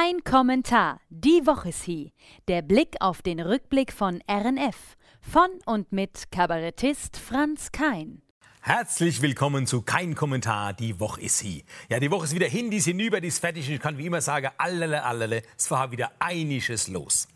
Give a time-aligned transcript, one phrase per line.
[0.00, 1.00] Kein Kommentar.
[1.08, 2.10] Die Woche ist hier.
[2.46, 4.76] Der Blick auf den Rückblick von RNF.
[5.20, 8.22] Von und mit Kabarettist Franz Kein.
[8.60, 10.72] Herzlich willkommen zu Kein Kommentar.
[10.72, 11.62] Die Woche ist hier.
[11.88, 13.68] Ja, die Woche ist wieder hin, die ist hinüber, die ist fertig.
[13.68, 17.26] Ich kann wie immer sagen, allele, allele, es war wieder einiges los.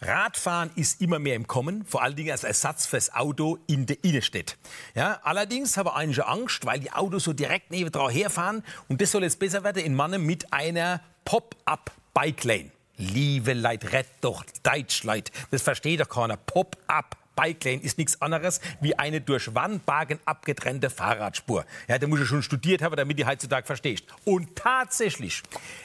[0.00, 4.02] Radfahren ist immer mehr im Kommen, vor allen Dingen als Ersatz fürs Auto in der
[4.02, 4.56] Innenstadt.
[4.96, 8.64] Ja, allerdings habe ich einige Angst, weil die Autos so direkt neben dran herfahren.
[8.88, 12.70] Und das soll jetzt besser werden in Mannen mit einer Pop-up Bike Lane.
[12.96, 15.30] Liebe Leid, rett doch Deutschleid.
[15.52, 16.36] Das versteht doch keiner.
[16.36, 21.64] Pop-up Bike Lane ist nichts anderes wie eine durch Wandbagen abgetrennte Fahrradspur.
[21.86, 24.02] Ja, da muss ich schon studiert haben, damit die heutzutage verstehst.
[24.24, 25.44] Und tatsächlich,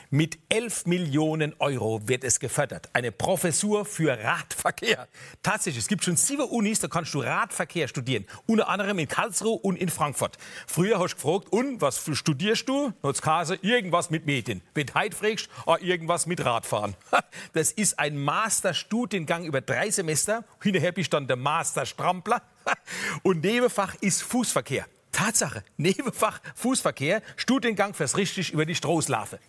[0.09, 2.89] mit 11 Millionen Euro wird es gefördert.
[2.93, 5.07] Eine Professur für Radverkehr.
[5.43, 8.25] Tatsächlich, es gibt schon sieben Unis, da kannst du Radverkehr studieren.
[8.47, 10.37] Unter anderem in Karlsruhe und in Frankfurt.
[10.65, 12.93] Früher hast du gefragt, und was studierst du?
[13.21, 14.61] Kase, irgendwas mit Medien.
[14.73, 16.95] Wenn du heute fragst, oh, irgendwas mit Radfahren.
[17.53, 20.43] Das ist ein Masterstudiengang über drei Semester.
[20.61, 22.41] Hinterher bist du dann der Master Strampler.
[23.23, 24.85] Und Nebenfach ist Fußverkehr.
[25.13, 29.39] Tatsache, Nebenfach Fußverkehr, Studiengang fürs richtig über die Stroßlarve.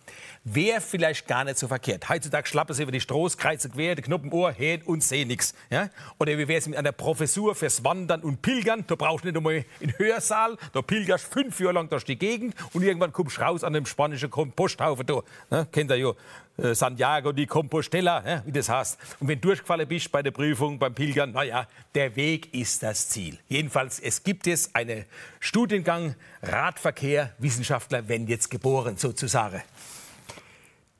[0.45, 2.07] Wäre vielleicht gar nicht so verkehrt.
[2.07, 5.53] Heutzutage schlappen sie über die Stroß, kreuzen quer, die Knoppen Ohr, hin und sehen nichts.
[5.69, 5.89] Ja?
[6.19, 8.85] Oder wie wäre es mit einer Professur fürs Wandern und Pilgern?
[8.87, 12.55] Da brauchst du nicht einmal einen Hörsaal, da pilgerst fünf Jahre lang durch die Gegend
[12.73, 15.21] und irgendwann kommst du raus an dem spanischen Komposthaufen da.
[15.49, 15.67] Ne?
[15.71, 16.11] Kennt ihr ja.
[16.57, 18.97] Äh, Santiago de Compostela, wie das heißt.
[19.19, 23.09] Und wenn du durchgefallen bist bei der Prüfung, beim Pilgern, naja, der Weg ist das
[23.09, 23.37] Ziel.
[23.49, 25.05] Jedenfalls, es gibt es einen
[25.55, 29.61] Studiengang Radverkehr, Wissenschaftler werden jetzt geboren, sozusagen.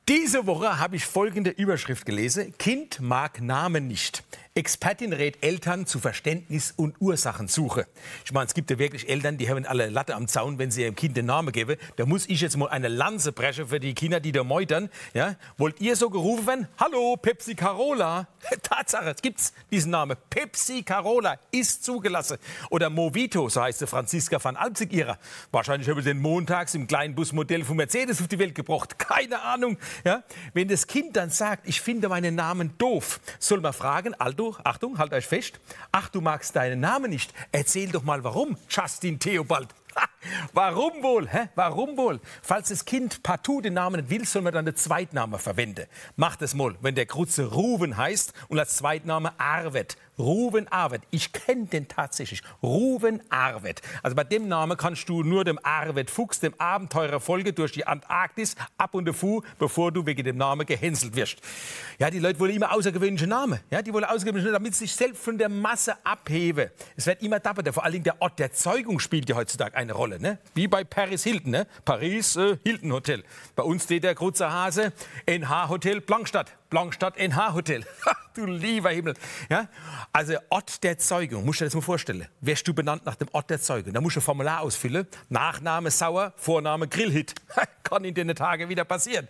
[0.07, 2.57] Diese Woche habe ich folgende Überschrift gelesen.
[2.57, 4.23] Kind mag Namen nicht.
[4.57, 7.87] Expertin rät Eltern zu Verständnis und Ursachensuche.
[8.23, 10.83] Ich meine, es gibt ja wirklich Eltern, die haben alle Latte am Zaun, wenn sie
[10.83, 11.75] ihrem Kind den Namen geben.
[11.97, 14.89] Da muss ich jetzt mal eine Lanze brechen für die Kinder, die da meutern.
[15.13, 15.35] Ja?
[15.57, 16.67] Wollt ihr so gerufen werden?
[16.79, 18.29] Hallo, Pepsi Carola.
[18.63, 20.15] Tatsache, es gibt diesen Namen.
[20.29, 22.37] Pepsi Carola ist zugelassen.
[22.69, 25.19] Oder Movito, so heißt sie Franziska van Alpzig ihrer.
[25.51, 28.97] Wahrscheinlich haben sie den montags im kleinen Busmodell von Mercedes auf die Welt gebracht.
[28.99, 29.77] Keine Ahnung.
[30.05, 30.23] Ja?
[30.53, 34.97] Wenn das Kind dann sagt, ich finde meinen Namen doof, soll man fragen, Aldo, Achtung,
[34.97, 35.59] halt euch fest.
[35.91, 37.33] Ach, du magst deinen Namen nicht.
[37.51, 39.69] Erzähl doch mal warum, Justin Theobald.
[40.53, 41.27] Warum wohl?
[41.29, 41.49] Hä?
[41.55, 42.19] Warum wohl?
[42.41, 45.85] Falls das Kind partout den Namen nicht will, soll man dann den Zweitnamen verwenden.
[46.15, 49.97] Macht es mal, wenn der Krutze Ruben heißt und als Zweitname Arvet.
[50.17, 51.01] Ruben Arvet.
[51.11, 52.41] Ich kenne den tatsächlich.
[52.63, 53.81] Ruben Arvet.
[54.01, 57.85] Also bei dem Namen kannst du nur dem Arvet Fuchs, dem Abenteurer Folge durch die
[57.85, 61.39] Antarktis ab und fu, bevor du wegen dem Namen gehänselt wirst.
[61.99, 63.59] Ja, die Leute wollen immer außergewöhnliche Namen.
[63.69, 66.69] Ja, die wollen außergewöhnliche Namen, damit sie sich selbst von der Masse abheben.
[66.95, 67.73] Es wird immer dapperter.
[67.73, 70.19] Vor allem der Ort der Zeugung spielt ja heutzutage eine Rolle.
[70.19, 70.39] Ne?
[70.53, 71.51] Wie bei Paris Hilton.
[71.51, 71.67] Ne?
[71.83, 73.23] Paris äh, Hilton Hotel.
[73.55, 74.93] Bei uns steht der Krutzer Hase
[75.25, 76.53] NH Hotel Blankstadt.
[76.75, 77.85] Blankstadt NH Hotel.
[78.33, 79.13] du lieber Himmel.
[79.49, 79.69] Ja?
[80.11, 82.27] Also Ort der Zeugung, musst du dir das mal vorstellen.
[82.41, 85.07] Wärst du benannt nach dem Ort der Zeugung, da musst du ein Formular ausfüllen.
[85.29, 87.33] Nachname Sauer, Vorname Grillhit.
[87.83, 89.27] Kann in den Tagen wieder passieren.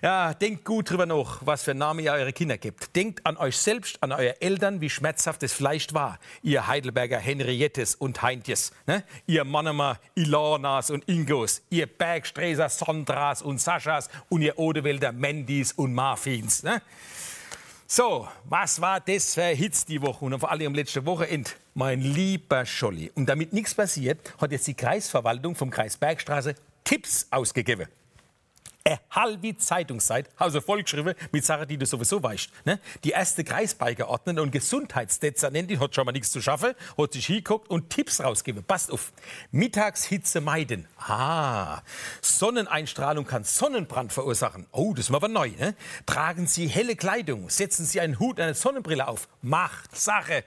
[0.00, 2.94] Ja, denkt gut drüber nach, was für Namen ihr eure Kinder gibt.
[2.94, 6.20] Denkt an euch selbst, an eure Eltern, wie schmerzhaft es vielleicht war.
[6.40, 8.70] Ihr Heidelberger Henriettes und Heintjes.
[8.86, 9.02] Ne?
[9.26, 11.62] Ihr Mannemer Ilanas und Ingos.
[11.68, 14.08] Ihr Bergsträser Sondras und Saschas.
[14.28, 16.62] Und ihr Odewälder Mendis und Marfins.
[16.62, 16.82] Ne?
[17.88, 21.50] So, was war das für Hitz die Woche und vor allem am letzten Wochenende?
[21.74, 23.12] Mein lieber Scholli.
[23.14, 27.86] Und damit nichts passiert, hat jetzt die Kreisverwaltung vom Kreis Bergstraße Tipps ausgegeben
[28.86, 32.50] eine halbe Zeitungszeit, also vollgeschrieben mit Sachen, die du sowieso weißt.
[32.64, 32.78] Ne?
[33.04, 37.90] Die erste Kreisbeigeordnete und Gesundheitsdezernentin hat schon mal nichts zu schaffen, hat sich hingeguckt und
[37.90, 38.64] Tipps rausgegeben.
[38.64, 39.12] Passt auf.
[39.50, 40.86] Mittagshitze meiden.
[40.98, 41.82] Ah.
[42.22, 44.66] Sonneneinstrahlung kann Sonnenbrand verursachen.
[44.70, 45.50] Oh, das ist mal aber neu.
[45.58, 45.74] Ne?
[46.06, 47.50] Tragen Sie helle Kleidung.
[47.50, 49.28] Setzen Sie einen Hut, eine Sonnenbrille auf.
[49.42, 50.44] Macht Sache.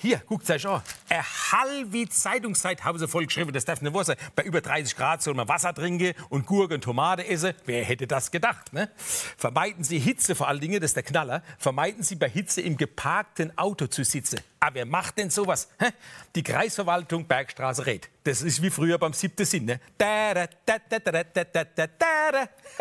[0.00, 0.82] Hier, guckt euch an.
[1.08, 4.16] Eine halbe Zeitungszeit haben sie voll das darf nicht wahr sein.
[4.36, 7.54] Bei über 30 Grad soll man Wasser trinken und Gurken und Tomate essen.
[7.66, 8.72] Wer hätte das gedacht?
[8.72, 8.88] Ne?
[9.36, 11.42] Vermeiden Sie Hitze vor allen Dingen, das ist der Knaller.
[11.58, 14.40] Vermeiden Sie bei Hitze im geparkten Auto zu sitzen.
[14.66, 15.68] Ah, wer macht denn sowas?
[15.78, 15.90] Hä?
[16.34, 18.08] Die Kreisverwaltung Bergstraße rät.
[18.22, 19.66] Das ist wie früher beim siebten Sinn.
[19.66, 19.78] Ne?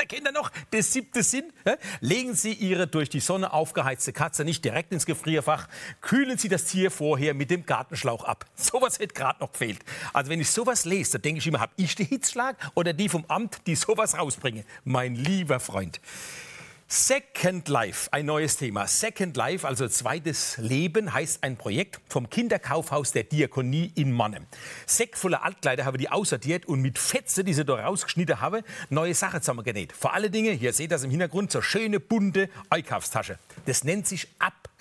[0.07, 1.51] Kennt ihr noch den siebten Sinn?
[2.00, 5.68] Legen Sie Ihre durch die Sonne aufgeheizte Katze nicht direkt ins Gefrierfach.
[6.00, 8.45] Kühlen Sie das Tier vorher mit dem Gartenschlauch ab.
[8.56, 9.79] Sowas hätte gerade noch gefehlt.
[10.13, 13.25] Also wenn ich sowas lese, denke ich immer, habe ich den Hitzschlag oder die vom
[13.27, 14.63] Amt, die sowas rausbringen?
[14.86, 16.00] Mein lieber Freund.
[16.95, 18.85] Second Life, ein neues Thema.
[18.85, 24.45] Second Life, also zweites Leben, heißt ein Projekt vom Kinderkaufhaus der Diakonie in Mannem.
[24.85, 29.15] Säck voller Altkleider habe die aussortiert und mit Fetze, die sie da rausgeschnitten habe, neue
[29.15, 29.91] Sachen zusammengenäht.
[29.91, 33.39] Vor allen Dingen, hier seht ihr das im Hintergrund, so schöne bunte Einkaufstasche.
[33.65, 34.27] Das nennt sich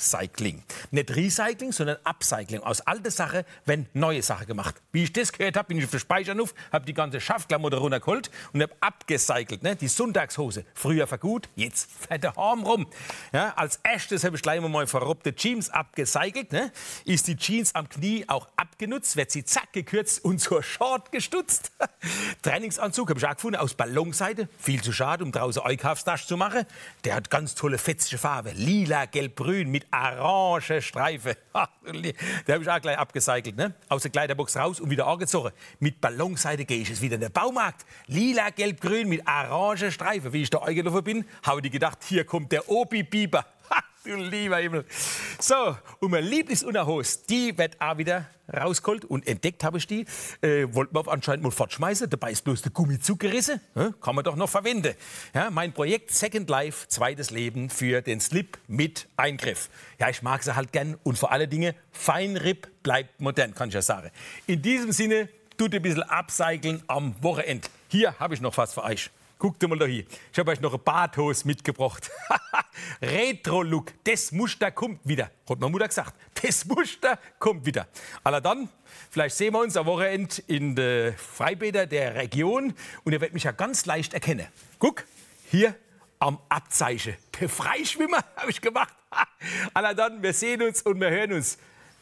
[0.02, 0.62] Upcycling.
[0.90, 2.60] Nicht Recycling, sondern Upcycling.
[2.62, 4.74] Aus alter Sache werden neue Sachen gemacht.
[4.90, 8.30] Wie ich das gehört habe, bin ich auf der Speichernuff, habe die ganze Schaftklamotte runtergeholt
[8.52, 9.62] und habe abgecycelt.
[9.62, 9.76] Ne?
[9.76, 12.88] Die Sonntagshose, früher vergut, jetzt fette Arm rum.
[13.32, 16.52] Ja, als erstes habe ich gleich mal verrobte Jeans abgecycelt.
[16.52, 16.72] Ne?
[17.04, 21.70] Ist die Jeans am Knie auch abgenutzt, wird sie zack gekürzt und zur Short gestutzt.
[22.42, 24.48] Trainingsanzug habe ich auch gefunden aus Ballonseite.
[24.58, 26.66] Viel zu schade, um draußen Einkaufstasche zu machen.
[27.04, 28.50] Der hat ganz tolle fetzige Farbe.
[28.50, 31.37] Lila, gelb-grün mit orange Streife.
[32.46, 33.56] Der habe ich auch gleich abgecycelt.
[33.56, 33.75] Ne?
[33.88, 35.50] Aus der Kleiderbox raus und wieder angezogen.
[35.81, 37.87] Mit Ballonseite gehe ich jetzt wieder in den Baumarkt.
[38.06, 40.32] Lila, gelb-grün mit orange Streife.
[40.32, 43.44] Wie ich da eingelaufen bin, habe ich gedacht, hier kommt der Obi-Biber.
[44.04, 44.84] Du lieber Himmel.
[45.38, 49.04] So, und meine Lieblingsunterhose, die wird auch wieder rausgeholt.
[49.04, 50.06] Und entdeckt habe ich die.
[50.40, 52.10] Äh, wollten wir anscheinend mal fortschmeißen.
[52.10, 53.60] Dabei ist bloß der Gummizug gerissen.
[53.76, 54.96] Ja, kann man doch noch verwenden.
[55.34, 59.70] Ja, mein Projekt Second Life, zweites Leben für den Slip mit Eingriff.
[60.00, 60.98] Ja, ich mag sie halt gern.
[61.05, 64.10] Und vor allen Dingen, Feinripp bleibt modern, kann ich ja sagen.
[64.48, 67.69] In diesem Sinne, tut ein bisschen upcyclen am Wochenende.
[67.87, 69.10] Hier habe ich noch was für euch.
[69.42, 70.04] Guckt mal da hier.
[70.32, 72.12] Ich habe euch noch ein Barthose mitgebracht.
[73.02, 73.92] Retro-Look.
[74.04, 75.32] Das Muster kommt wieder.
[75.50, 76.14] Hat meine Mutter gesagt.
[76.40, 77.88] Das Muster kommt wieder.
[78.22, 78.68] Aller dann,
[79.10, 82.72] vielleicht sehen wir uns am Wochenende in den Freibäder der Region.
[83.02, 84.46] Und ihr werdet mich ja ganz leicht erkennen.
[84.78, 85.06] Guck,
[85.50, 85.74] hier
[86.20, 87.16] am Abzeichen.
[87.40, 88.94] Der Freischwimmer habe ich gemacht.
[89.74, 91.58] Aller dann, wir sehen uns und wir hören uns.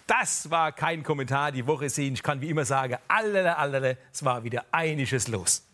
[0.06, 1.52] Das war kein Kommentar.
[1.52, 2.12] Die Woche sehen.
[2.12, 5.69] Ich kann wie immer sagen, allerle, allerle, es war wieder einiges los.